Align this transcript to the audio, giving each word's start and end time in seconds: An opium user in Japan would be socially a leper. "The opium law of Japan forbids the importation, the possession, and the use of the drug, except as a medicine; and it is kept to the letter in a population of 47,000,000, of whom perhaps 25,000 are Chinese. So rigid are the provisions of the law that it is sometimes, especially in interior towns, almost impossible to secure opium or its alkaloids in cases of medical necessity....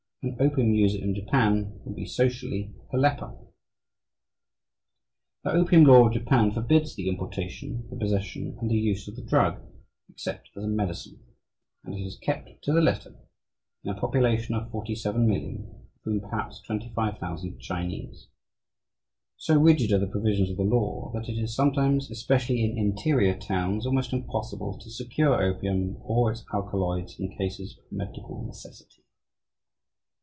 An 0.23 0.37
opium 0.39 0.75
user 0.75 0.99
in 1.01 1.15
Japan 1.15 1.81
would 1.83 1.95
be 1.95 2.05
socially 2.05 2.71
a 2.93 2.97
leper. 2.97 3.35
"The 5.43 5.49
opium 5.49 5.83
law 5.85 6.05
of 6.05 6.13
Japan 6.13 6.51
forbids 6.51 6.93
the 6.93 7.09
importation, 7.09 7.87
the 7.89 7.95
possession, 7.95 8.55
and 8.61 8.69
the 8.69 8.77
use 8.77 9.07
of 9.07 9.15
the 9.15 9.23
drug, 9.23 9.59
except 10.11 10.51
as 10.55 10.63
a 10.63 10.67
medicine; 10.67 11.21
and 11.83 11.95
it 11.97 12.01
is 12.03 12.19
kept 12.19 12.63
to 12.65 12.71
the 12.71 12.81
letter 12.81 13.15
in 13.83 13.89
a 13.91 13.99
population 13.99 14.53
of 14.53 14.71
47,000,000, 14.71 15.63
of 15.67 15.81
whom 16.03 16.21
perhaps 16.21 16.61
25,000 16.67 17.55
are 17.55 17.57
Chinese. 17.57 18.27
So 19.37 19.59
rigid 19.59 19.91
are 19.91 19.97
the 19.97 20.05
provisions 20.05 20.51
of 20.51 20.57
the 20.57 20.61
law 20.63 21.11
that 21.15 21.29
it 21.29 21.39
is 21.39 21.55
sometimes, 21.55 22.11
especially 22.11 22.63
in 22.63 22.77
interior 22.77 23.35
towns, 23.35 23.87
almost 23.87 24.13
impossible 24.13 24.77
to 24.81 24.91
secure 24.91 25.41
opium 25.41 25.97
or 26.01 26.31
its 26.31 26.45
alkaloids 26.53 27.19
in 27.19 27.35
cases 27.39 27.79
of 27.79 27.91
medical 27.91 28.43
necessity.... 28.45 28.99